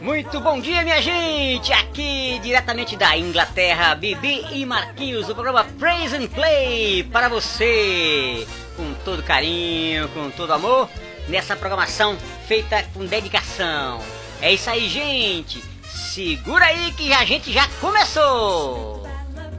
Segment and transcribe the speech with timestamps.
[0.00, 1.72] Muito bom dia, minha gente!
[1.72, 8.44] Aqui diretamente da Inglaterra, Bibi e Marquinhos, do programa Praise and Play para você,
[8.76, 10.90] com todo carinho, com todo amor,
[11.28, 12.16] nessa programação
[12.48, 14.00] feita com dedicação.
[14.40, 15.62] É isso aí, gente!
[15.84, 19.06] Segura aí que a gente já começou!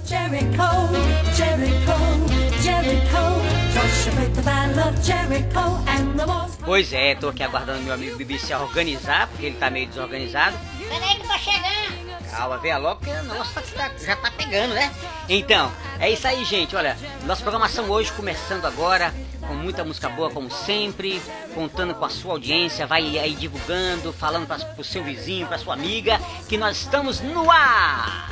[0.06, 0.58] Jericho,
[1.34, 3.63] Jericho, Jericho.
[6.64, 10.56] Pois é, tô aqui aguardando meu amigo Bibi se organizar, porque ele tá meio desorganizado.
[10.88, 12.04] Peraí que tô chegando.
[12.32, 14.92] Calma, venha logo que o negócio tá- tá- já tá pegando, né?
[15.30, 16.76] Então, é isso aí, gente.
[16.76, 19.14] Olha, nossa programação hoje começando agora,
[19.48, 21.22] com muita música boa, como sempre,
[21.54, 25.74] contando com a sua audiência, vai aí divulgando, falando pra, pro seu vizinho, pra sua
[25.74, 28.30] amiga, que nós estamos no ar!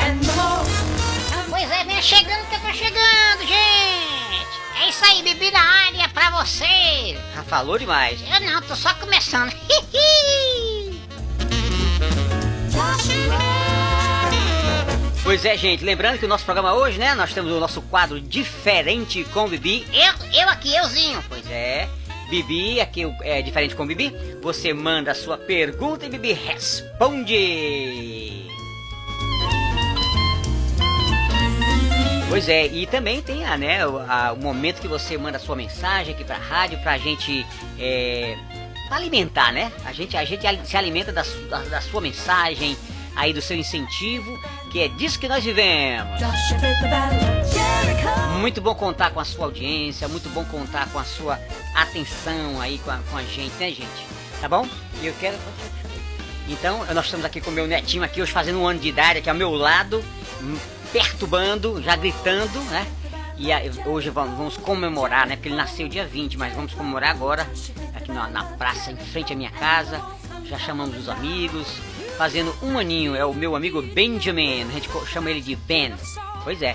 [0.00, 0.97] and the walls
[1.58, 4.46] Pois é, venha chegando que eu tô chegando, gente.
[4.80, 7.18] É isso aí, bebi na área pra você.
[7.34, 8.20] Já falou demais.
[8.32, 9.52] Eu não, tô só começando.
[15.24, 18.18] Pois é, gente, lembrando que o nosso programa hoje, né, nós temos o nosso quadro
[18.18, 19.86] diferente com o Bibi.
[19.92, 21.22] eu, eu aqui, euzinho.
[21.28, 21.86] Pois é,
[22.30, 24.10] Bibi, aqui é diferente com Bibi.
[24.40, 27.36] Você manda a sua pergunta e Bibi responde.
[32.28, 35.40] Pois é, e também tem a, né, o, a- o momento que você manda a
[35.40, 37.44] sua mensagem aqui pra rádio pra gente
[37.78, 38.36] é,
[38.90, 39.72] alimentar, né?
[39.84, 42.76] A gente, a gente se alimenta da, da, da sua mensagem,
[43.16, 44.38] aí do seu incentivo,
[44.70, 46.20] que é disso que nós vivemos.
[48.38, 51.40] Muito bom contar com a sua audiência, muito bom contar com a sua
[51.74, 54.06] atenção aí com a, com a gente, né, gente?
[54.40, 54.68] Tá bom?
[55.02, 55.36] E eu quero.
[56.46, 59.18] Então, nós estamos aqui com o meu netinho aqui, hoje fazendo um ano de idade,
[59.18, 60.02] aqui ao meu lado,
[60.92, 62.86] perturbando, já gritando, né?
[63.36, 63.50] E
[63.88, 65.36] hoje vamos, comemorar, né?
[65.36, 67.48] Porque ele nasceu dia 20, mas vamos comemorar agora,
[67.94, 70.00] aqui na, praça, em frente à minha casa.
[70.44, 71.68] Já chamamos os amigos,
[72.16, 75.94] fazendo um aninho, é o meu amigo Benjamin, a gente chama ele de Ben.
[76.42, 76.74] Pois é.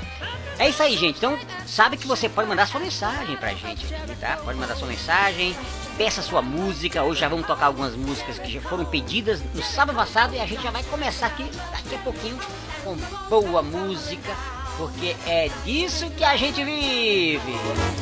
[0.60, 1.18] É isso aí, gente.
[1.18, 4.38] Então, sabe que você pode mandar sua mensagem pra gente aqui, tá?
[4.38, 5.56] Pode mandar sua mensagem,
[5.98, 7.04] peça sua música.
[7.04, 10.46] Hoje já vamos tocar algumas músicas que já foram pedidas no sábado passado e a
[10.46, 12.38] gente já vai começar aqui daqui a pouquinho
[12.84, 12.96] com
[13.30, 14.36] boa música,
[14.78, 17.54] porque é disso que a gente vive.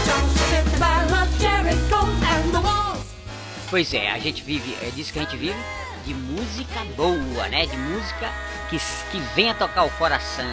[3.70, 5.58] Pois é, a gente vive, é disso que a gente vive,
[6.04, 7.66] de música boa, né?
[7.66, 8.30] De música
[8.70, 8.78] que,
[9.10, 10.44] que venha tocar o coração,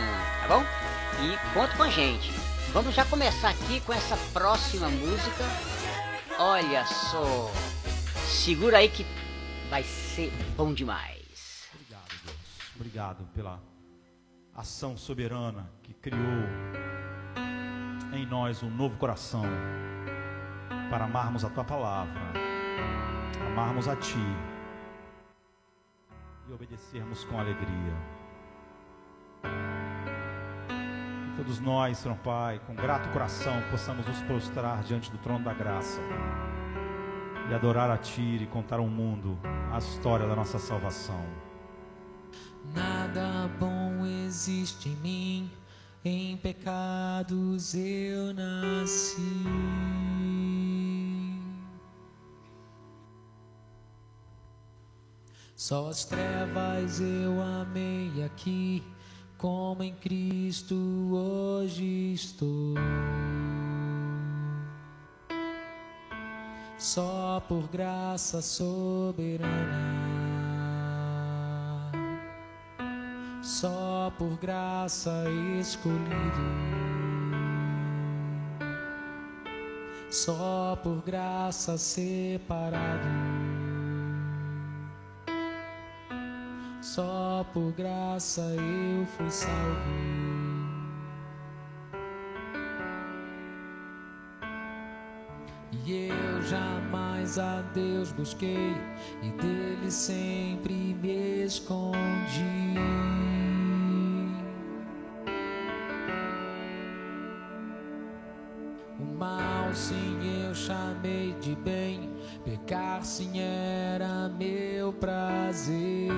[0.42, 0.66] tá bom?
[1.22, 2.32] E conta com a gente.
[2.74, 5.44] Vamos já começar aqui com essa próxima música.
[6.40, 7.52] Olha só,
[8.28, 9.06] segura aí que
[9.70, 11.21] vai ser bom demais.
[12.82, 13.62] Obrigado, pela
[14.56, 16.18] ação soberana que criou
[18.12, 19.44] em nós um novo coração
[20.90, 22.20] para amarmos a tua palavra,
[23.46, 24.18] amarmos a ti
[26.50, 27.94] e obedecermos com alegria.
[31.30, 35.54] Que todos nós, Senhor Pai, com grato coração, possamos nos prostrar diante do trono da
[35.54, 36.02] graça
[37.48, 39.38] e adorar a ti e contar ao mundo
[39.72, 41.41] a história da nossa salvação.
[42.74, 45.52] Nada bom existe em mim,
[46.04, 49.22] em pecados eu nasci.
[55.56, 58.84] Só as trevas eu amei aqui,
[59.38, 60.76] como em Cristo
[61.14, 62.76] hoje estou.
[66.80, 70.31] Só por graça soberana.
[73.42, 75.24] Só por graça
[75.60, 76.12] escolhido,
[80.12, 83.08] só por graça separado,
[86.84, 90.51] só por graça eu fui salvo.
[97.32, 98.76] Jamais a Deus busquei
[99.22, 102.76] e dele sempre me escondi.
[109.00, 112.10] O mal sim eu chamei de bem,
[112.44, 116.12] pecado assim era meu prazer.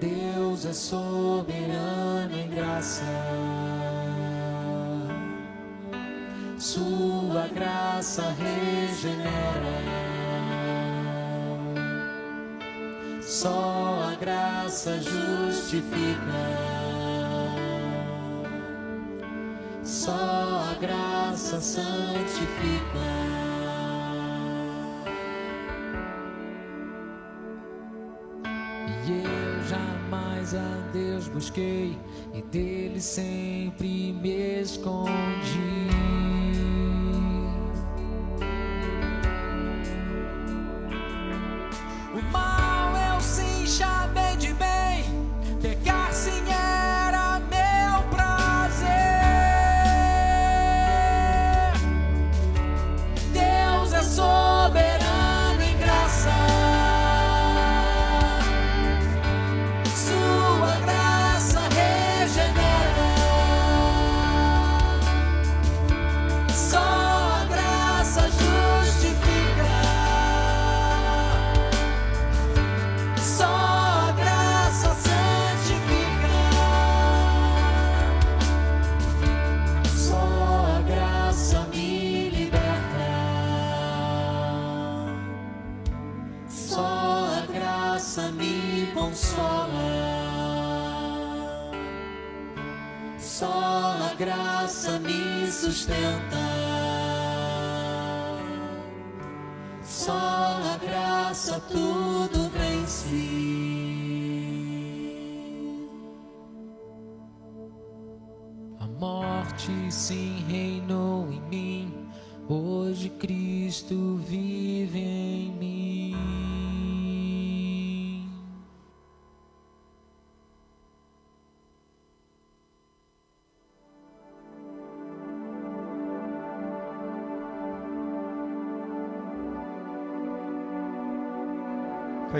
[0.00, 3.04] Deus é soberano em graça.
[6.62, 9.32] Sua graça regenera.
[13.20, 15.82] Só a graça justifica.
[19.82, 22.46] Só a graça santifica.
[29.08, 31.98] E jamais a Deus busquei
[32.32, 36.21] e dele sempre me escondi.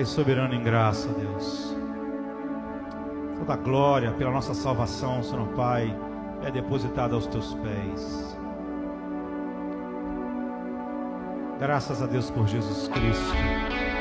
[0.03, 1.77] Pai soberano em graça, Deus.
[3.39, 5.97] Toda a glória pela nossa salvação, Senhor Pai,
[6.43, 8.37] é depositada aos teus pés.
[11.61, 13.92] Graças a Deus por Jesus Cristo.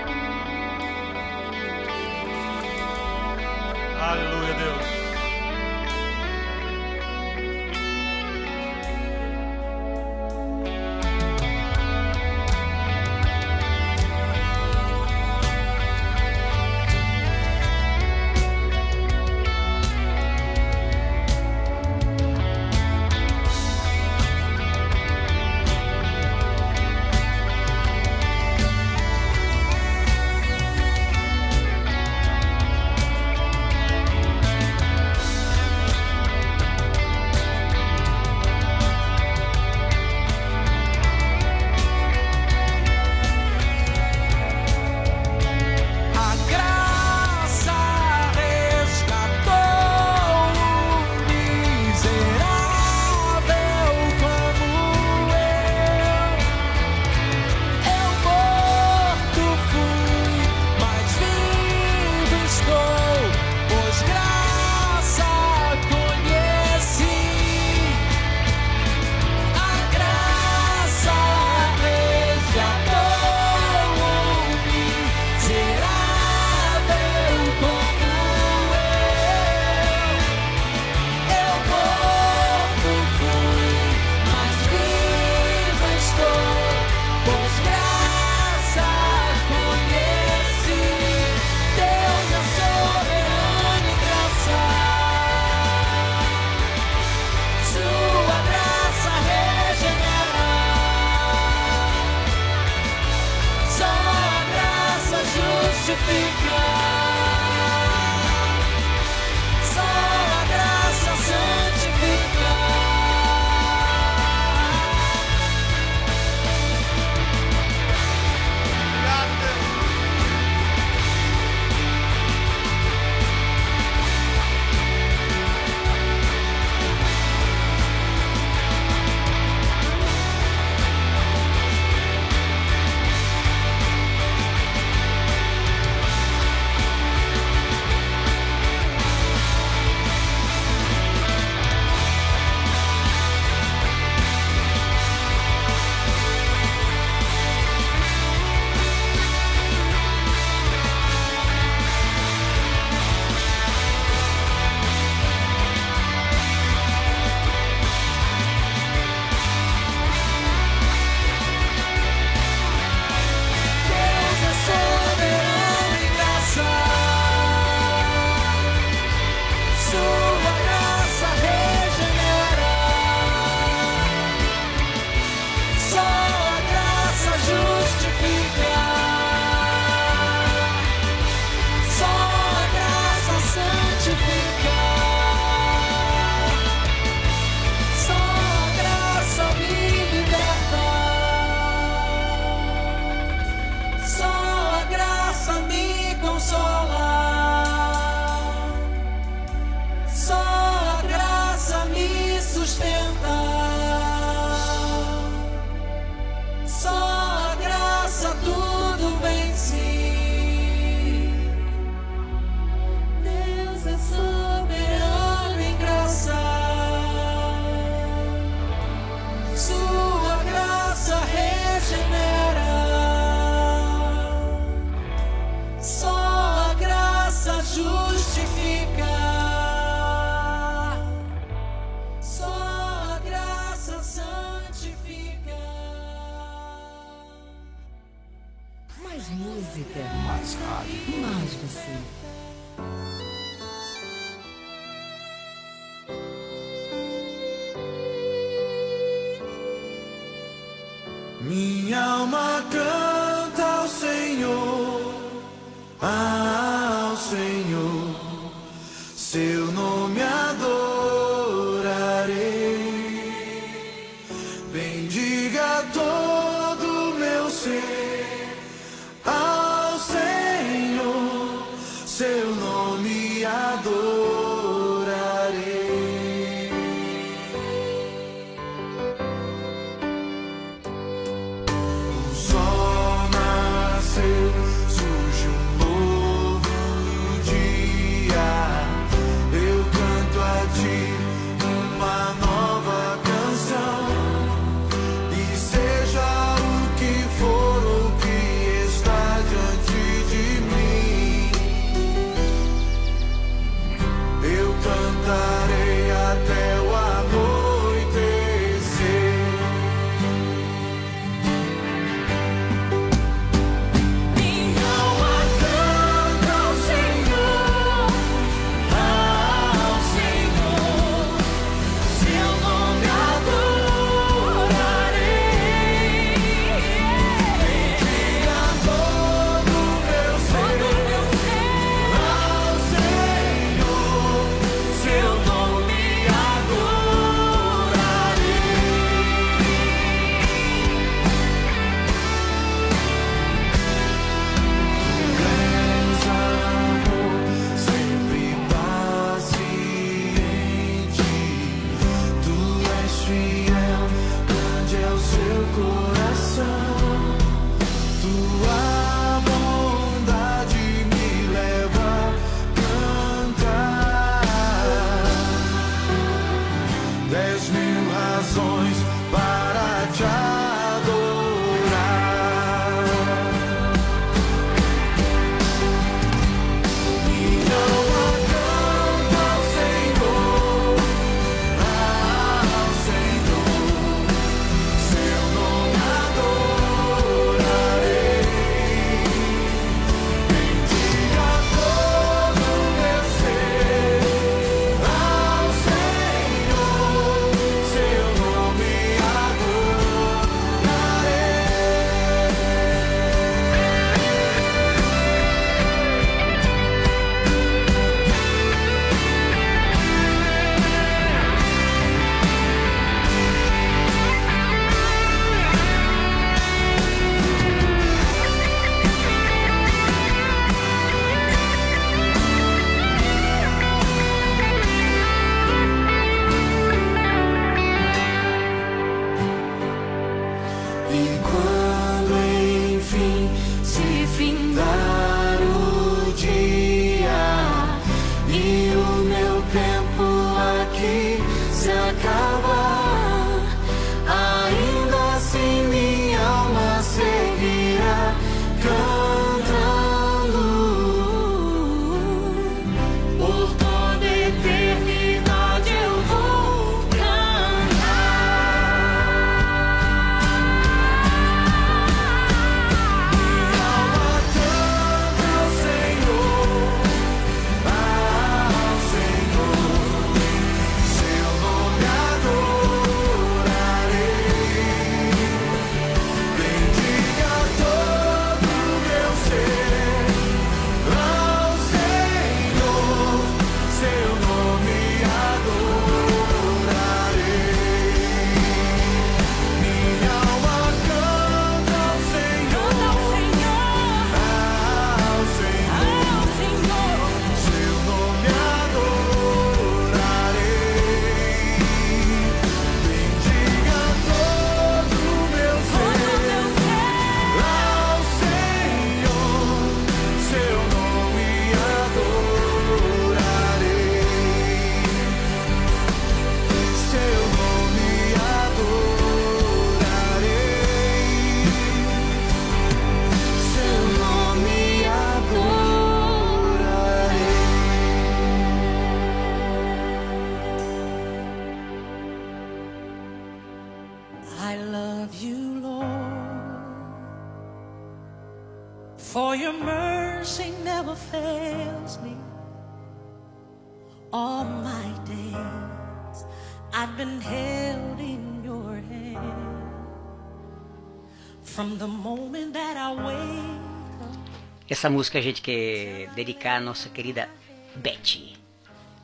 [554.91, 557.48] Essa música a gente quer dedicar à nossa querida
[557.95, 558.58] Betty.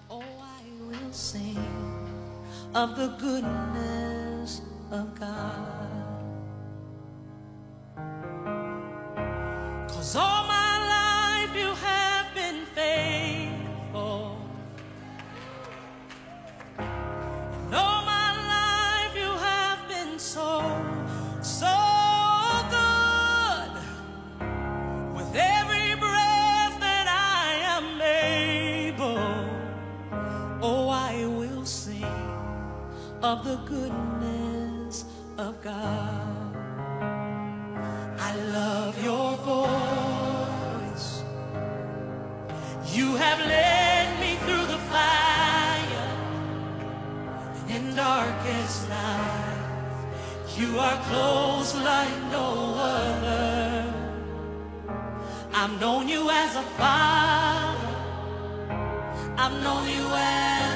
[0.07, 1.57] Oh, I will sing
[2.73, 5.36] of the goodness of God.
[33.37, 35.05] of the goodness
[35.37, 36.55] of God.
[38.19, 41.23] I love your voice.
[42.95, 46.09] You have led me through the fire
[47.69, 50.07] and darkest night.
[50.57, 53.93] You are close like no other.
[55.53, 57.95] I've known you as a father.
[59.37, 60.66] I've known you as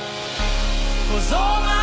[1.09, 1.74] Cause all my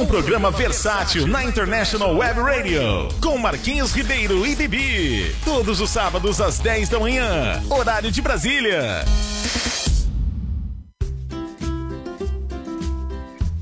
[0.00, 3.10] Um programa versátil na International Web Radio.
[3.20, 5.36] Com Marquinhos Ribeiro e Bibi.
[5.44, 7.62] Todos os sábados às 10 da manhã.
[7.68, 9.04] Horário de Brasília.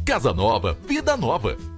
[0.07, 1.57] Casa Nova, Vida Nova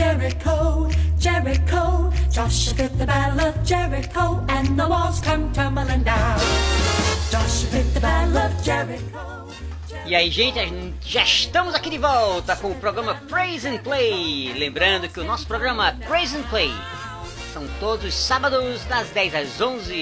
[0.00, 2.10] Jericho, Jericho.
[2.30, 6.40] Joshua fit the battle of Jericho, and the walls come tumbling down.
[7.30, 9.46] Joshua fit the battle of Jericho.
[10.06, 14.54] E aí, gente, já estamos aqui de volta com o programa Praise and Play.
[14.54, 16.72] Lembrando que o nosso programa Praise and Play
[17.52, 19.92] são todos os sábados das 10 às 11.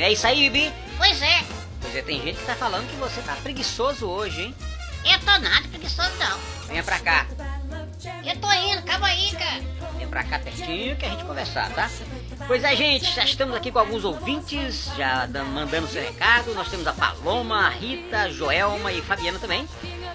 [0.00, 0.72] É isso aí, Bibi?
[0.98, 1.44] Pois é,
[1.80, 4.54] Pois é, tem gente que tá falando que você tá preguiçoso hoje, hein?
[5.04, 6.36] eu tô nada preguiçoso não.
[6.66, 7.26] Venha pra cá.
[8.24, 9.62] Eu tô indo, calma aí, cara.
[9.96, 11.88] Vem pra cá pertinho que a gente conversar, tá?
[12.46, 16.54] Pois é, gente, já estamos aqui com alguns ouvintes, já dando- mandando seu recado.
[16.54, 19.66] Nós temos a Paloma, a Rita, a Joelma e Fabiana também,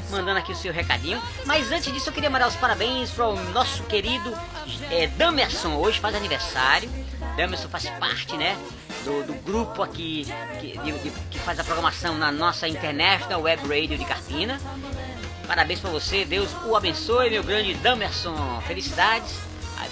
[0.09, 1.21] mandando aqui o seu recadinho.
[1.45, 4.31] Mas antes disso, eu queria mandar os parabéns para o nosso querido
[4.91, 6.89] é, Damerson, hoje faz aniversário.
[7.35, 8.55] Damerson faz parte, né?
[9.03, 10.27] Do, do grupo aqui
[10.59, 14.59] que, de- de- que faz a programação na nossa International Web Radio de Carpina.
[15.51, 18.61] Parabéns pra você, Deus o abençoe, meu grande Damerson.
[18.65, 19.37] Felicidades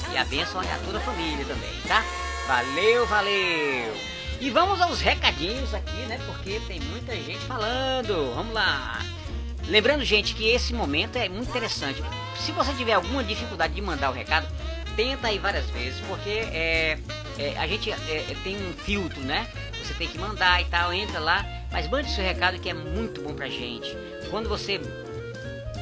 [0.10, 2.02] e a bênção a toda a família também, tá?
[2.48, 3.94] Valeu, valeu.
[4.40, 6.18] E vamos aos recadinhos aqui, né?
[6.26, 8.34] Porque tem muita gente falando.
[8.36, 9.02] Vamos lá.
[9.68, 12.02] Lembrando, gente, que esse momento é muito interessante.
[12.38, 14.48] Se você tiver alguma dificuldade de mandar o recado,
[14.96, 16.98] tenta aí várias vezes, porque é,
[17.38, 19.46] é, a gente é, é, tem um filtro, né?
[19.84, 23.22] Você tem que mandar e tal, entra lá, mas mande seu recado que é muito
[23.22, 23.94] bom pra gente.
[24.30, 24.80] Quando você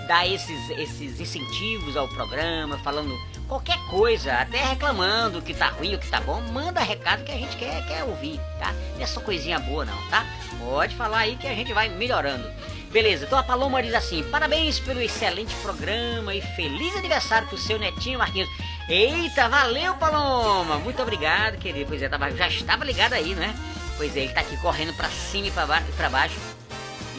[0.07, 3.13] dá esses, esses incentivos ao programa, falando
[3.47, 7.37] qualquer coisa, até reclamando que tá ruim ou que tá bom, manda recado que a
[7.37, 8.73] gente quer, quer ouvir, tá?
[8.95, 10.25] Não é só coisinha boa não, tá?
[10.59, 12.49] Pode falar aí que a gente vai melhorando.
[12.91, 17.77] Beleza, então a Paloma diz assim: parabéns pelo excelente programa e feliz aniversário pro seu
[17.77, 18.49] netinho Marquinhos.
[18.87, 20.77] Eita, valeu Paloma!
[20.77, 21.89] Muito obrigado, querido.
[21.89, 23.53] Pois é, tava, já estava ligado aí, né?
[23.97, 26.39] Pois é, ele tá aqui correndo pra cima e pra, ba pra baixo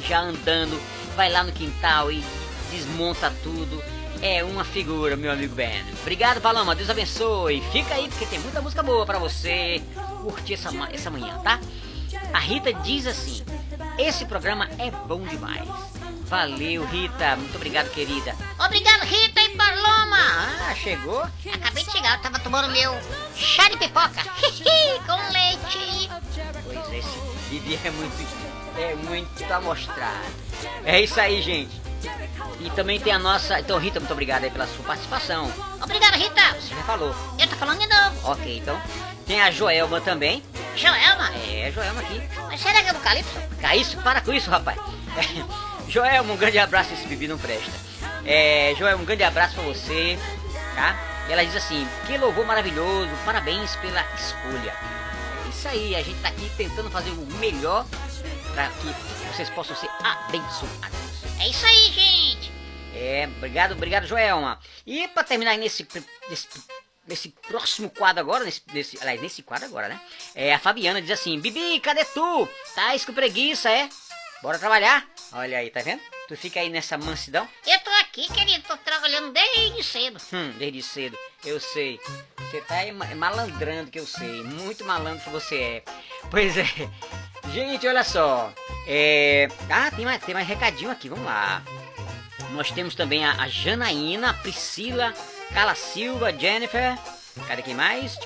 [0.06, 0.80] já andando,
[1.16, 2.22] vai lá no quintal e
[2.78, 3.82] desmonta tudo.
[4.20, 5.84] É uma figura, meu amigo Ben.
[6.00, 6.74] Obrigado, Paloma.
[6.74, 7.62] Deus abençoe.
[7.72, 9.82] Fica aí, porque tem muita música boa pra você
[10.22, 11.60] curtir essa, essa manhã, tá?
[12.32, 13.44] A Rita diz assim:
[13.96, 15.68] Esse programa é bom demais.
[16.24, 17.36] Valeu, Rita.
[17.36, 18.34] Muito obrigado, querida.
[18.58, 20.18] Obrigado, Rita e Paloma.
[20.68, 21.22] Ah, chegou?
[21.54, 22.92] Acabei de chegar, eu tava tomando meu
[23.34, 24.22] chá de pipoca.
[25.06, 26.10] Com leite.
[26.64, 28.26] Pois é, esse Bibi é muito,
[28.76, 30.26] é muito amostrado.
[30.84, 31.87] É isso aí, gente.
[32.60, 33.60] E também tem a nossa.
[33.60, 35.52] Então, Rita, muito obrigado aí pela sua participação.
[35.80, 36.54] Obrigado, Rita.
[36.60, 37.14] Você já falou.
[37.38, 38.30] Eu tô falando de novo.
[38.32, 38.80] Ok, então.
[39.26, 40.42] Tem a Joelma também.
[40.74, 41.30] Joelma.
[41.36, 42.22] É, a Joelma aqui.
[42.48, 43.38] Mas será que é do Calypso?
[43.76, 44.78] Isso, para com isso, rapaz.
[45.88, 46.94] Joelma, um grande abraço.
[46.94, 47.70] Esse bebê não presta.
[48.24, 50.18] É, Joelma, um grande abraço pra você,
[50.74, 50.96] tá?
[51.28, 54.74] E ela diz assim: Que louvor maravilhoso, parabéns pela escolha.
[55.44, 57.84] É isso aí, a gente tá aqui tentando fazer o melhor
[58.54, 58.94] para que
[59.32, 61.07] vocês possam ser abençoados.
[61.40, 62.52] É isso aí, gente.
[62.94, 64.58] É, obrigado, obrigado, Joelma.
[64.86, 65.86] E pra terminar nesse,
[66.28, 66.48] nesse,
[67.06, 70.00] nesse próximo quadro agora, nesse, nesse, aliás, nesse quadro agora, né?
[70.34, 72.48] É, a Fabiana diz assim, Bibi, cadê tu?
[72.74, 73.88] Tá com preguiça, é?
[74.42, 75.04] Bora trabalhar?
[75.32, 76.00] Olha aí, tá vendo?
[76.28, 77.48] Tu fica aí nessa mansidão?
[77.66, 78.62] Eu tô aqui, querido.
[78.68, 80.20] Tô trabalhando desde cedo.
[80.32, 81.98] Hum, desde cedo, eu sei.
[82.38, 84.42] Você tá aí ma- malandrando que eu sei.
[84.44, 85.82] Muito malandro que você é.
[86.30, 86.64] Pois é.
[87.52, 88.52] Gente, olha só.
[88.86, 89.48] É...
[89.70, 91.62] Ah, tem mais, tem mais recadinho aqui, vamos lá.
[92.50, 95.12] Nós temos também a, a Janaína, a Priscila,
[95.52, 96.96] Carla Silva, Jennifer.
[97.46, 98.18] Cadê quem mais?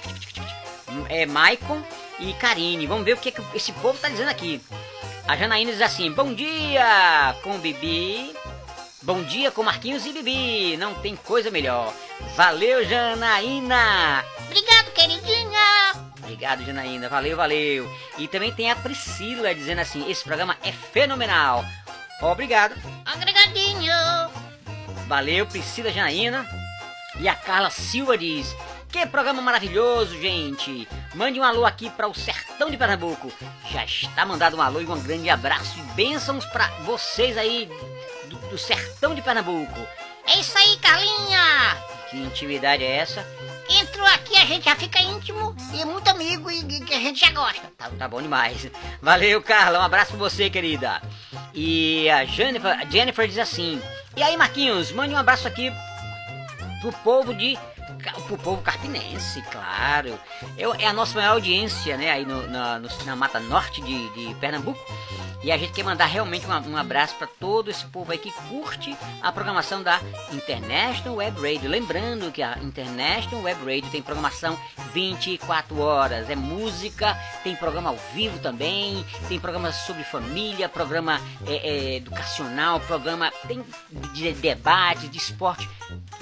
[1.08, 1.82] É Maicon
[2.18, 2.86] e Karine.
[2.86, 4.60] Vamos ver o que, que esse povo tá dizendo aqui.
[5.26, 8.34] A Janaína diz assim: Bom dia com Bibi.
[9.02, 10.76] Bom dia com Marquinhos e Bibi.
[10.76, 11.92] Não tem coisa melhor.
[12.36, 14.24] Valeu, Janaína.
[14.46, 15.92] Obrigado, queridinha.
[16.18, 17.08] Obrigado, Janaína.
[17.08, 17.90] Valeu, valeu.
[18.18, 21.64] E também tem a Priscila dizendo assim: Esse programa é fenomenal.
[22.20, 22.74] Obrigado.
[23.04, 23.92] Agregadinho.
[25.08, 26.46] Valeu, Priscila Janaína.
[27.20, 28.54] E a Carla Silva diz:
[28.92, 30.86] Que programa maravilhoso, gente!
[31.14, 33.32] Mande um alô aqui para o sertão de Pernambuco.
[33.70, 37.70] Já está mandado um alô e um grande abraço e bênçãos para vocês aí
[38.26, 39.80] do, do sertão de Pernambuco.
[40.26, 41.74] É isso aí, Carlinha.
[42.10, 43.26] Que intimidade é essa?
[43.70, 47.32] Entrou aqui, a gente já fica íntimo e muito amigo e, e a gente já
[47.32, 47.72] gosta.
[47.78, 48.70] Tá, tá bom demais.
[49.00, 49.78] Valeu, Carla.
[49.78, 51.00] Um abraço pra você, querida.
[51.54, 53.80] E a Jennifer, a Jennifer diz assim:
[54.14, 55.72] E aí, Marquinhos, mande um abraço aqui
[56.82, 57.56] pro povo de
[58.26, 60.18] pro povo carpinense, claro.
[60.56, 64.08] Eu, é a nossa maior audiência, né, aí no- na, no- na Mata Norte de,
[64.10, 64.80] de Pernambuco.
[65.44, 68.96] E a gente quer mandar realmente um abraço para todo esse povo aí que curte
[69.20, 70.00] a programação da
[70.32, 71.68] International Web Radio.
[71.68, 74.56] Lembrando que a International Web Radio tem programação
[74.94, 76.30] 24 horas.
[76.30, 82.78] É música, tem programa ao vivo também, tem programa sobre família, programa é, é, educacional,
[82.78, 83.64] programa tem
[84.14, 85.68] de debate, de esporte.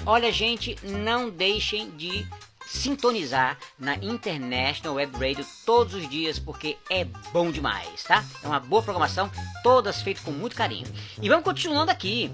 [0.05, 2.25] Olha, gente, não deixem de
[2.67, 8.23] sintonizar na International Web Radio todos os dias porque é bom demais, tá?
[8.43, 9.29] É uma boa programação,
[9.61, 10.87] todas feitas com muito carinho.
[11.21, 12.31] E vamos continuando aqui.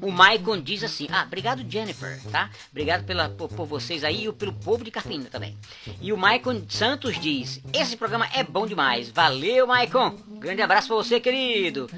[0.00, 2.50] O Maicon diz assim: Ah, obrigado Jennifer, tá?
[2.70, 5.56] Obrigado pela, por, por vocês aí e pelo povo de Carpina também.
[6.00, 9.10] E o Maicon Santos diz: Esse programa é bom demais.
[9.10, 10.16] Valeu, Maicon.
[10.38, 11.88] Grande abraço pra você, querido.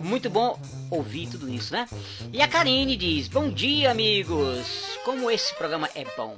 [0.00, 0.58] Muito bom
[0.90, 1.86] ouvir tudo isso, né?
[2.32, 4.66] E a Karine diz: Bom dia, amigos.
[5.04, 6.36] Como esse programa é bom.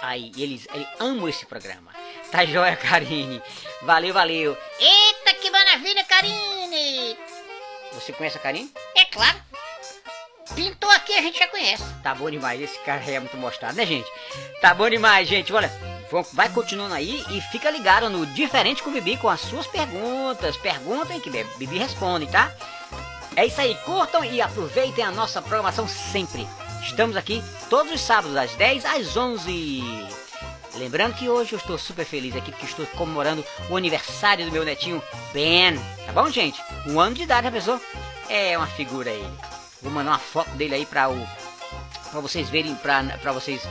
[0.00, 1.92] Aí, eles, eles amam esse programa.
[2.30, 3.42] Tá joia, Karine.
[3.82, 4.56] Valeu, valeu.
[4.78, 7.16] Eita, que maravilha, Karine!
[7.92, 8.72] Você conhece a Karine?
[8.96, 9.38] É claro.
[10.54, 11.82] Pintou aqui, a gente já conhece.
[12.02, 14.10] Tá bom demais, esse cara é muito mostrado, né, gente?
[14.60, 15.52] Tá bom demais, gente.
[15.52, 15.70] Olha,
[16.32, 20.56] vai continuando aí e fica ligado no Diferente com o Bibi com as suas perguntas.
[20.58, 22.52] Perguntem que Bibi responde, tá?
[23.34, 26.46] É isso aí, curtam e aproveitem a nossa programação sempre.
[26.82, 29.82] Estamos aqui todos os sábados, das 10 às 11.
[30.76, 34.64] Lembrando que hoje eu estou super feliz aqui porque estou comemorando o aniversário do meu
[34.64, 35.78] netinho Ben.
[36.04, 36.62] Tá bom, gente?
[36.86, 37.80] Um ano de idade, já pensou?
[38.28, 39.26] É uma figura aí.
[39.80, 41.42] Vou mandar uma foto dele aí para o
[42.10, 43.66] para vocês verem para vocês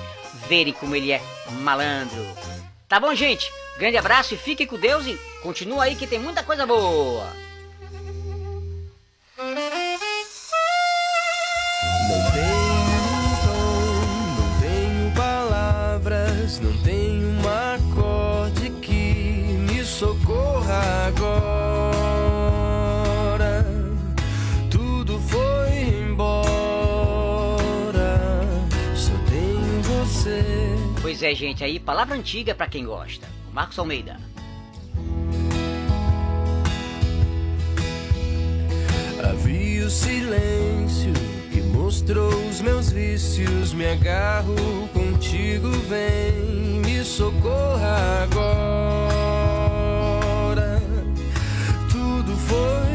[0.48, 1.22] verem como ele é
[1.62, 2.26] malandro.
[2.88, 3.52] Tá bom, gente?
[3.78, 7.28] Grande abraço e fiquem com Deus e continua aí que tem muita coisa boa.
[31.32, 33.26] É, gente, aí palavra antiga para quem gosta.
[33.50, 34.20] O Marcos Almeida.
[39.24, 41.14] Havia o silêncio
[41.50, 43.72] que mostrou os meus vícios.
[43.72, 48.42] Me agarro contigo, vem, me socorra agora.
[51.90, 52.91] Tudo foi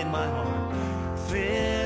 [0.00, 1.18] in my heart.
[1.28, 1.79] Fill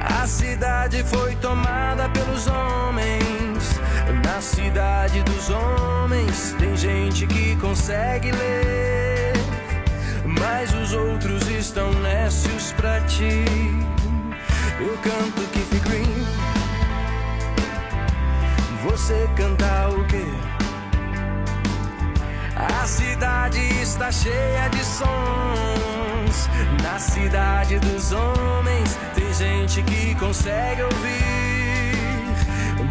[0.00, 3.80] A cidade foi tomada pelos homens.
[4.24, 9.32] Na cidade dos homens tem gente que consegue ler,
[10.40, 13.44] mas os outros estão nécios pra ti.
[14.78, 16.26] Eu canto Keith Green.
[18.84, 20.24] Você canta o quê?
[22.54, 26.48] A cidade está cheia de sons.
[26.82, 32.26] Na cidade dos homens tem gente que consegue ouvir,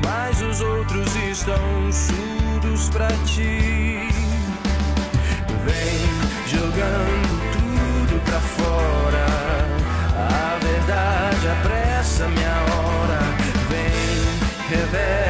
[0.05, 4.07] mas os outros estão surdos pra ti.
[5.65, 5.99] Vem
[6.47, 9.26] jogando tudo pra fora,
[10.15, 13.19] a verdade apressa minha hora.
[13.69, 15.22] Vem revela.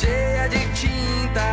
[0.00, 1.46] Cheia de tinta.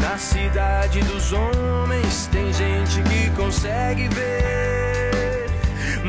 [0.00, 5.50] Na cidade dos homens tem gente que consegue ver,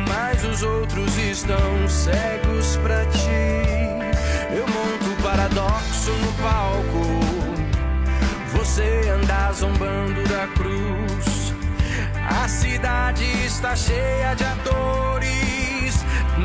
[0.07, 3.55] mas os outros estão cegos pra ti.
[4.51, 7.05] Eu monto paradoxo no palco,
[8.53, 11.53] você anda zombando da cruz.
[12.43, 15.54] A cidade está cheia de atores.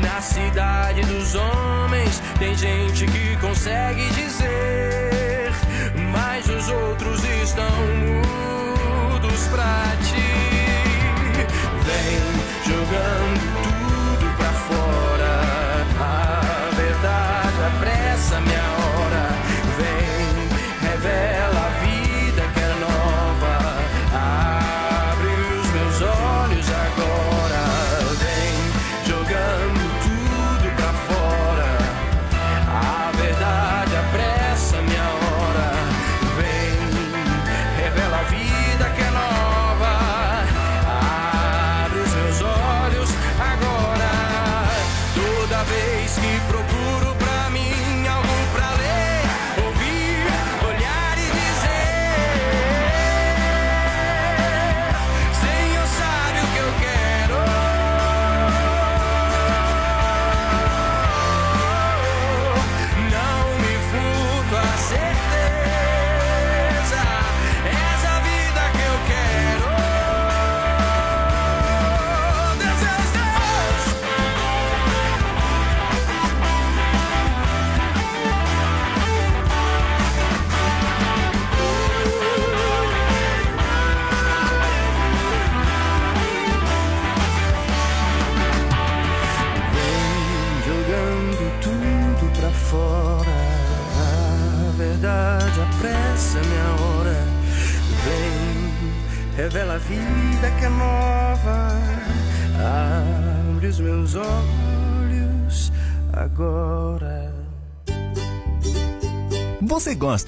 [0.01, 5.51] Na cidade dos homens tem gente que consegue dizer,
[6.11, 10.31] mas os outros estão mudos pra ti.
[11.85, 12.19] Vem
[12.65, 15.10] jogando tudo pra fora.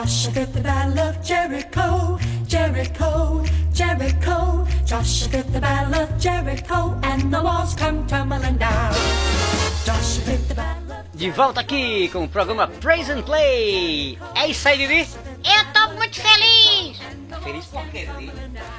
[0.00, 4.66] Joshua did the battle of Jericho, Jericho, Jericho.
[4.86, 8.94] Joshua did the battle of Jericho, and the walls come tumbling down.
[9.84, 14.18] Joshua did the battle of De volta aqui com o programa Praise and Play.
[14.34, 15.06] É isso aí, Vivi?
[15.44, 16.98] Eu tô muito feliz.
[17.28, 18.32] Tá feliz por quê, Vivi?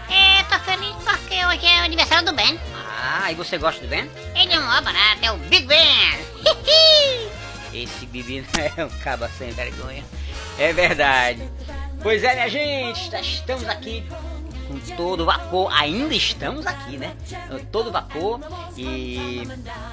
[0.10, 2.60] É, tô feliz porque hoje é o aniversário do Ben.
[3.00, 4.10] Ah, e você gosta do Ben?
[4.34, 6.18] Ele é um barato, é o Big Ben.
[7.72, 8.44] Esse Bibi
[8.76, 10.04] é um caba sem vergonha.
[10.58, 11.50] É verdade.
[12.02, 14.04] Pois é, minha gente, estamos aqui
[14.68, 15.72] com todo vapor.
[15.74, 17.16] Ainda estamos aqui, né?
[17.72, 18.40] Todo vapor.
[18.78, 19.44] E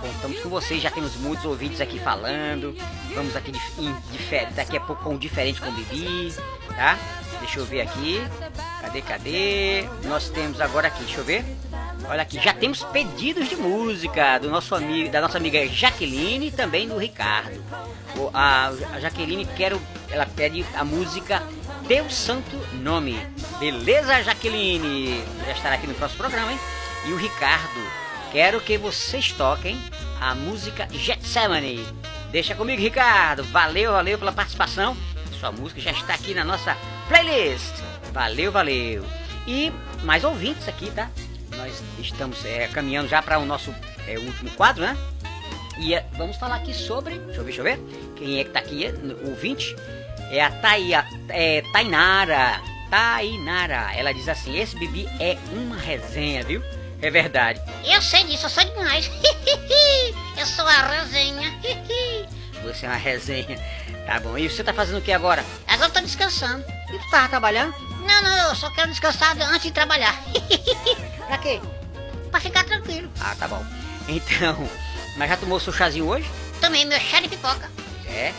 [0.00, 0.82] contamos com vocês.
[0.82, 2.74] Já temos muitos ouvintes aqui falando.
[3.14, 3.52] Vamos aqui
[4.54, 6.32] daqui a pouco com o diferente com o Bibi,
[6.74, 6.98] tá?
[7.40, 8.22] Deixa eu ver aqui.
[8.80, 9.84] Cadê, cadê?
[10.04, 11.44] Nós temos agora aqui, deixa eu ver.
[12.08, 16.50] Olha aqui, já temos pedidos de música do nosso amigo, da nossa amiga Jaqueline e
[16.50, 17.62] também do Ricardo.
[18.16, 19.80] O- a, a Jaqueline quero,
[20.10, 21.42] ela pede a música
[21.86, 23.18] Teu Santo Nome.
[23.58, 25.22] Beleza, Jaqueline?
[25.46, 26.58] Já estará aqui no próximo programa, hein?
[27.06, 27.80] E o Ricardo,
[28.32, 29.80] quero que vocês toquem
[30.20, 31.86] a música Getsemane.
[32.30, 33.44] Deixa comigo, Ricardo.
[33.44, 34.96] Valeu, valeu pela participação.
[35.38, 36.76] Sua música já está aqui na nossa
[37.08, 37.74] playlist.
[38.12, 39.04] Valeu, valeu.
[39.46, 41.10] E mais ouvintes aqui, tá?
[41.56, 43.74] Nós estamos é, caminhando já para o nosso
[44.06, 44.96] é, último quadro, né?
[45.78, 47.18] E é, vamos falar aqui sobre.
[47.18, 47.78] Deixa eu ver, deixa eu ver.
[48.16, 48.84] Quem é que tá aqui?
[48.84, 48.92] é,
[49.28, 49.76] ouvinte?
[50.30, 52.60] É a Taia, é, Tainara.
[52.90, 53.92] Tainara.
[53.94, 56.62] Ela diz assim: esse Bibi é uma resenha, viu?
[57.00, 57.60] É verdade.
[57.84, 59.10] Eu sei disso, eu sou demais.
[60.36, 61.54] eu sou a resenha.
[62.62, 63.58] Você é uma resenha.
[64.04, 64.36] Tá bom.
[64.36, 65.44] E você tá fazendo o que agora?
[65.66, 66.64] Agora eu tô descansando.
[66.92, 67.72] E tu tava trabalhando?
[68.00, 70.20] Não, não, eu só quero descansar antes de trabalhar.
[71.28, 71.60] Pra quê?
[72.30, 73.10] pra ficar tranquilo.
[73.20, 73.64] Ah, tá bom.
[74.06, 74.68] Então,
[75.16, 76.28] mas já tomou seu chazinho hoje?
[76.60, 77.70] Tomei meu chá de pipoca.
[78.06, 78.32] É.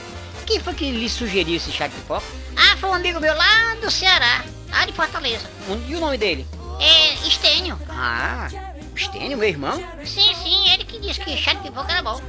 [0.50, 2.26] Quem foi que lhe sugeriu esse chá de pipoca?
[2.58, 5.48] Ah, foi um amigo meu lá do Ceará, lá de Fortaleza.
[5.88, 6.48] E o nome dele?
[6.80, 7.80] É Estênio.
[7.88, 8.48] Ah,
[8.96, 9.78] Estênio, meu irmão?
[10.04, 12.20] Sim, sim, ele que disse que chá de pipoca era bom.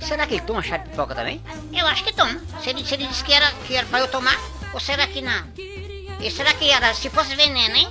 [0.00, 1.42] Será que ele toma chá de pipoca também?
[1.72, 2.40] Eu acho que toma.
[2.62, 4.38] Se ele, se ele disse que era, que era pra eu tomar,
[4.72, 5.42] Ou será que não?
[6.20, 7.88] E será que era se fosse veneno, hein?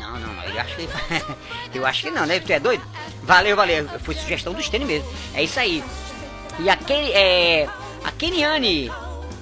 [0.00, 0.88] Não, não, não, eu acho que.
[1.78, 2.40] eu acho que não, né?
[2.40, 2.82] Tu é doido?
[3.22, 3.88] Valeu, valeu.
[4.00, 5.08] Foi sugestão do Stênio mesmo.
[5.32, 5.84] É isso aí.
[6.58, 7.68] E a, Ken, é,
[8.02, 8.90] a Keniane.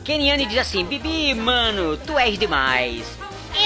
[0.05, 3.05] Keniane diz assim: Bibi, mano, tu és demais.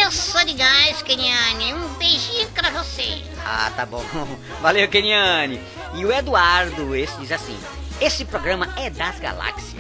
[0.03, 1.75] Eu sou de gás, Keniane.
[1.75, 3.23] Um beijinho pra você.
[3.45, 4.05] Ah, tá bom.
[4.61, 5.61] Valeu, Keniane.
[5.95, 7.57] E o Eduardo, esse diz assim:
[8.01, 9.75] Esse programa é das galáxias.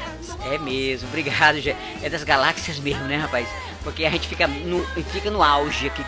[0.53, 1.77] É mesmo, obrigado, gente.
[2.03, 3.49] É das galáxias mesmo, né, rapaz?
[3.83, 6.05] Porque a gente fica no, fica no auge aqui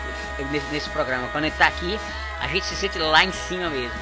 [0.51, 1.27] nesse, nesse programa.
[1.29, 1.99] Quando a gente tá aqui,
[2.39, 3.99] a gente se sente lá em cima mesmo.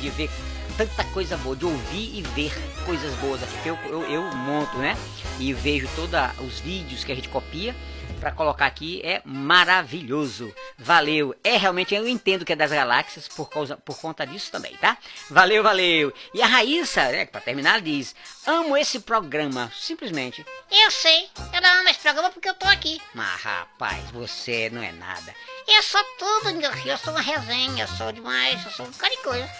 [0.00, 0.30] De ver
[0.76, 2.52] tanta coisa boa, de ouvir e ver
[2.84, 3.68] coisas boas aqui.
[3.68, 4.96] Eu, eu, eu monto, né?
[5.38, 7.74] E vejo todos os vídeos que a gente copia
[8.16, 10.52] para colocar aqui é maravilhoso.
[10.78, 11.34] Valeu.
[11.44, 14.96] É realmente eu entendo que é das galáxias por causa por conta disso também, tá?
[15.30, 16.12] Valeu, valeu.
[16.34, 18.14] E a Raíssa, né, para terminar, diz:
[18.46, 20.44] "Amo esse programa, simplesmente".
[20.70, 21.28] Eu sei.
[21.52, 23.00] Ela ama esse programa porque eu tô aqui.
[23.14, 25.34] Mas rapaz, você não é nada.
[25.66, 26.92] Eu sou tudo, meu filho.
[26.92, 27.84] Eu sou uma resenha.
[27.84, 28.64] Eu sou demais.
[28.64, 29.48] Eu sou um cara de coisa.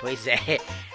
[0.00, 0.38] Pois é,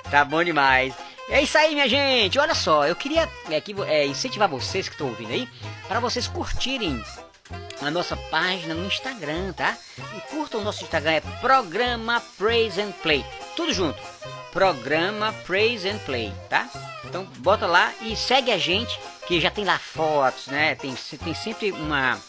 [0.09, 0.95] tá bom demais.
[1.29, 2.37] É isso aí, minha gente.
[2.37, 5.47] Olha só, eu queria é, que, é, incentivar vocês que estão ouvindo aí
[5.87, 7.03] para vocês curtirem
[7.81, 9.77] a nossa página no Instagram, tá?
[10.15, 13.25] E curtam o nosso Instagram, é Programa Praise and Play.
[13.55, 13.99] Tudo junto.
[14.51, 16.69] Programa Praise and Play, tá?
[17.05, 20.75] Então bota lá e segue a gente, que já tem lá fotos, né?
[20.75, 22.19] Tem, tem sempre uma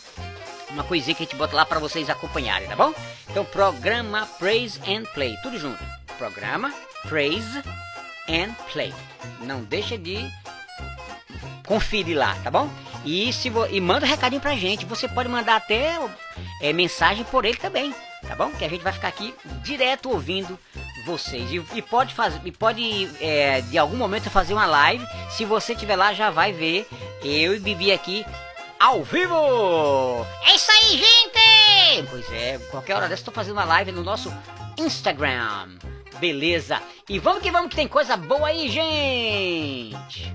[0.71, 2.93] uma coisinha que a gente bota lá para vocês acompanharem, tá bom?
[3.31, 5.83] Então, programa Praise and Play, tudo junto.
[6.19, 6.73] Programa
[7.09, 7.63] Praise
[8.29, 8.93] and Play.
[9.41, 10.19] Não deixa de
[11.67, 12.69] conferir lá, tá bom?
[13.05, 13.67] E se vo...
[13.67, 14.85] e manda um recadinho pra gente.
[14.87, 15.99] Você pode mandar até
[16.61, 17.95] é, mensagem por ele também,
[18.27, 18.51] tá bom?
[18.51, 20.59] Que a gente vai ficar aqui direto ouvindo
[21.05, 21.51] vocês.
[21.51, 25.07] E, e pode fazer, e pode é, de algum momento fazer uma live.
[25.31, 26.89] Se você estiver lá, já vai ver
[27.23, 28.25] eu e Bibi aqui
[28.79, 30.27] ao vivo!
[30.45, 32.09] É isso aí, gente!
[32.11, 34.33] Pois é, qualquer hora dessa tô fazendo uma live no nosso
[34.79, 35.79] Instagram.
[36.19, 36.81] Beleza?
[37.09, 40.35] E vamos que vamos que tem coisa boa aí, gente!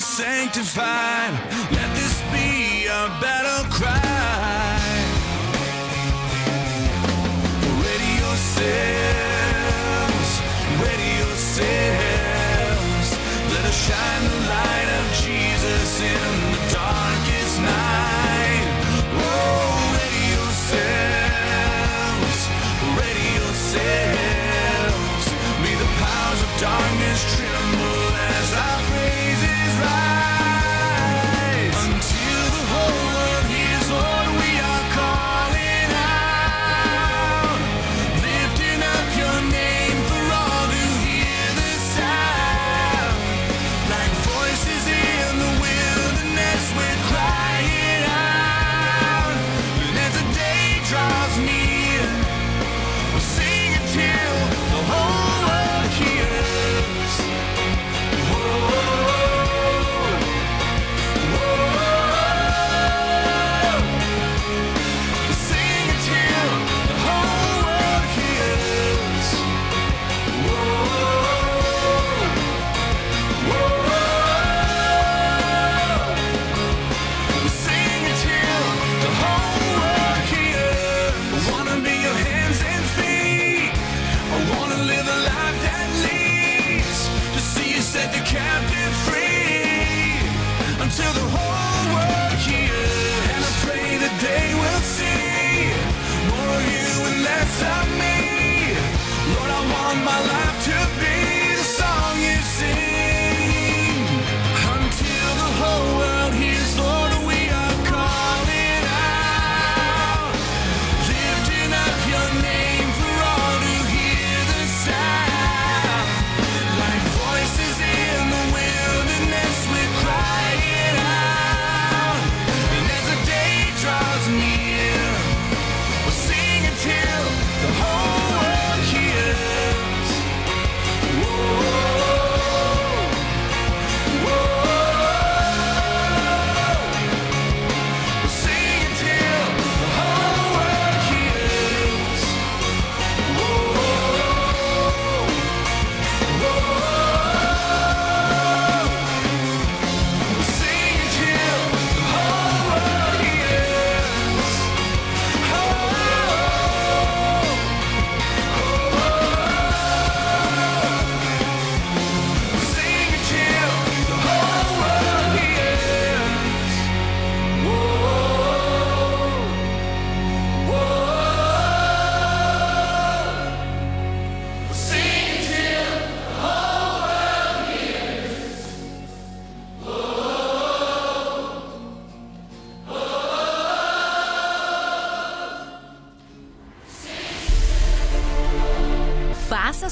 [0.00, 1.32] sanctified.
[1.72, 3.57] Let this be a battle.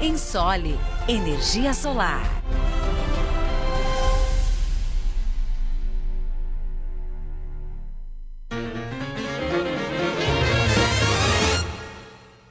[0.00, 0.78] Insole
[1.08, 2.20] Energia Solar.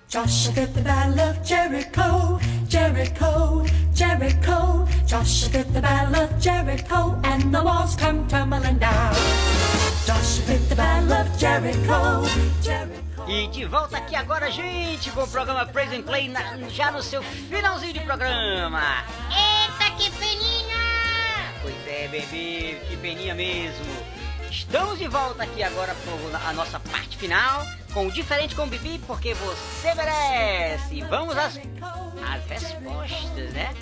[0.09, 4.87] Joshua fit the battle of Jericho, Jericho, Jericho.
[5.05, 9.13] Joshua fit the battle of Jericho, and the walls come tumbling down.
[10.05, 12.25] Joshua fit the battle of Jericho.
[13.27, 17.03] E de volta aqui agora, gente, com o programa Praise and Play na- já no
[17.03, 19.03] seu finalzinho de programa.
[19.29, 21.53] Eita, que peninha!
[21.61, 23.85] Pois é, bebê, que peninha mesmo.
[24.49, 28.67] Estamos de volta aqui agora para a nossa parte final com o Diferente com o
[28.67, 31.01] Bibi, porque você merece.
[31.09, 33.73] Vamos às, às respostas, né?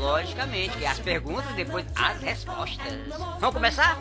[0.00, 2.94] Logicamente, que as perguntas e depois as respostas.
[3.40, 3.98] Vamos começar?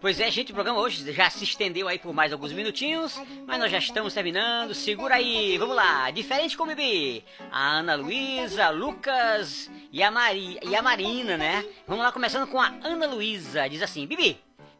[0.00, 3.60] Pois é, gente, o programa hoje já se estendeu aí por mais alguns minutinhos, mas
[3.60, 4.74] nós já estamos terminando.
[4.74, 6.10] Segura aí, vamos lá.
[6.10, 7.24] Diferente com o Bibi.
[7.52, 11.64] A Ana Luísa, Lucas e a, Mari, e a Marina, né?
[11.86, 13.68] Vamos lá, começando com a Ana Luísa.
[13.68, 14.36] Diz assim: Bibi,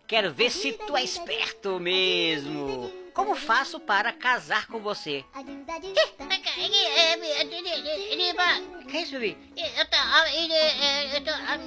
[0.09, 3.00] quero ver se tu é esperto mesmo.
[3.21, 5.23] Como faço para casar com você?
[8.89, 9.19] Que é isso,
[9.93, 11.31] ah, ele, é, Eu tô.
[11.31, 11.59] ah,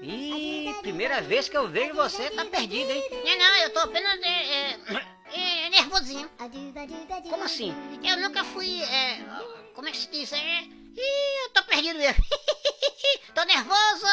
[0.00, 3.04] Ih, primeira vez que eu vejo você, tá perdido, hein?
[3.22, 4.78] Não, não, eu tô apenas é,
[5.34, 6.30] é, é, nervosinho.
[7.28, 7.74] Como assim?
[8.02, 8.82] Eu nunca fui.
[8.82, 9.18] é,
[9.74, 10.32] como é que se diz?
[10.32, 10.64] É,
[10.96, 12.24] ih, eu tô perdido mesmo.
[13.34, 14.06] tô nervoso.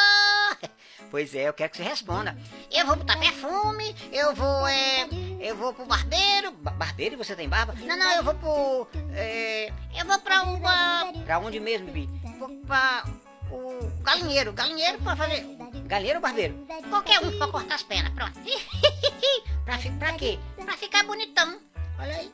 [1.09, 2.37] Pois é, eu quero que você responda.
[2.71, 4.67] Eu vou botar perfume, eu vou.
[4.67, 5.07] É,
[5.41, 6.51] eu vou pro barbeiro.
[6.53, 7.73] Ba- Barbeiro, você tem barba?
[7.81, 8.87] Não, não, eu vou pro.
[9.13, 11.11] É, eu vou pra uma.
[11.25, 12.09] Pra onde mesmo, Bibi?
[12.39, 13.03] Vou pra.
[13.51, 15.45] O galinheiro, galinheiro pra fazer.
[15.85, 16.65] Galinheiro ou barbeiro?
[16.89, 18.39] Qualquer um pra cortar as pernas, pronto.
[19.65, 20.39] pra, pra quê?
[20.63, 21.59] Pra ficar bonitão.
[21.99, 22.31] Olha aí.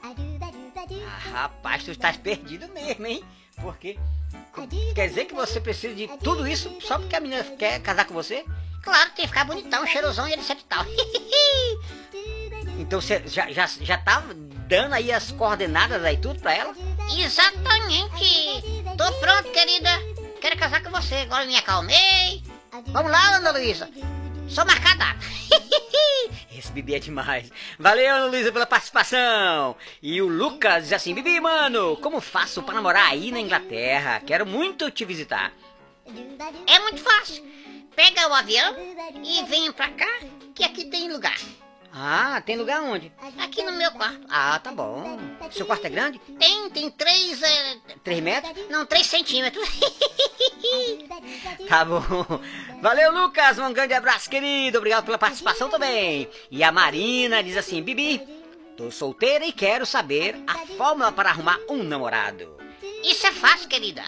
[1.07, 3.23] Ah, rapaz, tu estás perdido mesmo, hein?
[3.59, 3.97] Porque
[4.93, 8.13] quer dizer que você precisa de tudo isso só porque a menina quer casar com
[8.13, 8.45] você?
[8.81, 10.85] Claro, tem que ficar bonitão, cheirosão e etc e tal.
[12.79, 14.23] Então você já, já, já tá
[14.67, 16.75] dando aí as coordenadas aí tudo pra ela?
[17.17, 18.63] Exatamente.
[18.95, 19.89] Tô pronto, querida.
[20.39, 21.15] Quero casar com você.
[21.15, 22.43] Agora me acalmei.
[22.87, 23.89] Vamos lá, Ana Luísa.
[24.47, 25.19] Só marcar data.
[26.51, 27.51] Esse Bibi é demais.
[27.77, 29.75] Valeu, Luísa, pela participação.
[30.01, 34.21] E o Lucas diz assim: Bibi, mano, como faço pra namorar aí na Inglaterra?
[34.25, 35.53] Quero muito te visitar.
[36.65, 37.45] É muito fácil.
[37.95, 38.75] Pega o avião
[39.23, 40.19] e vem pra cá,
[40.53, 41.37] que aqui tem lugar.
[41.93, 43.11] Ah, tem lugar onde?
[43.39, 44.21] Aqui no meu quarto.
[44.29, 45.17] Ah, tá bom.
[45.51, 46.19] Seu quarto é grande?
[46.39, 47.41] Tem, tem três.
[47.41, 48.53] é, Três metros?
[48.69, 49.67] Não, três centímetros.
[51.67, 52.01] Tá bom.
[52.81, 53.57] Valeu, Lucas.
[53.59, 54.77] Um grande abraço, querido.
[54.77, 56.29] Obrigado pela participação também.
[56.51, 58.19] E a Marina diz assim: Bibi,
[58.75, 62.57] tô solteira e quero saber a fórmula para arrumar um namorado.
[63.03, 64.03] Isso é fácil, querida.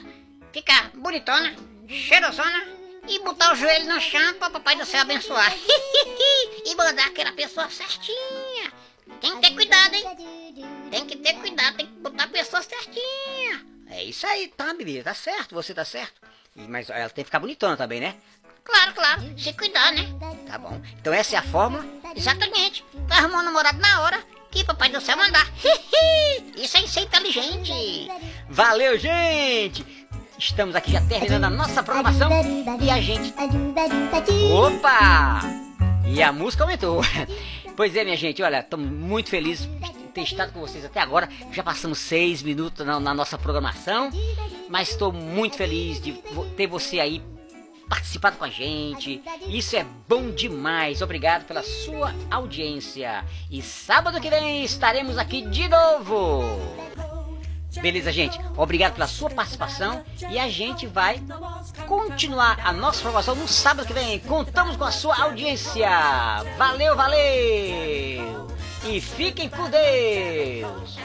[0.52, 1.56] Ficar bonitona,
[1.88, 2.68] cheirosona
[3.10, 5.54] e botar o joelho no chão para papai do céu abençoar.
[6.66, 8.72] e mandar aquela pessoa certinha.
[9.20, 10.06] Tem que ter cuidado, hein?
[10.92, 13.66] Tem que ter cuidado, tem que botar a pessoa certinha.
[13.90, 15.04] É isso aí, tá, Bibi?
[15.04, 16.22] Tá certo, você tá certo.
[16.56, 18.16] E- Mas ela tem que ficar bonitona também, né?
[18.64, 19.22] Claro, claro.
[19.38, 20.04] Se cuidar, né?
[20.48, 20.80] Tá bom.
[21.00, 21.84] Então essa é a fórmula.
[22.16, 22.86] Exatamente.
[23.08, 25.48] Vai arrumar um namorado na hora que papai do céu mandar.
[26.56, 27.74] Isso é ser inteligente.
[28.48, 29.99] Valeu, gente!
[30.40, 32.30] Estamos aqui já terminando a nossa programação
[32.82, 33.34] e a gente.
[34.54, 35.42] Opa!
[36.08, 37.02] E a música aumentou.
[37.76, 41.30] Pois é, minha gente, olha, estamos muito felizes de ter estado com vocês até agora.
[41.50, 44.10] Já passamos seis minutos na, na nossa programação,
[44.68, 46.12] mas estou muito feliz de
[46.58, 47.24] ter você aí
[47.88, 49.24] participado com a gente.
[49.48, 51.02] Isso é bom demais.
[51.02, 53.24] Obrigado pela sua audiência.
[53.50, 56.60] E sábado que vem estaremos aqui de novo.
[57.82, 58.40] Beleza, gente?
[58.58, 61.22] Obrigado pela sua participação e a gente vai
[61.88, 64.20] continuar a nossa programação no sábado que vem.
[64.20, 65.90] Contamos com a sua audiência.
[66.58, 68.48] Valeu, valeu!
[68.86, 70.98] E fiquem com Deus!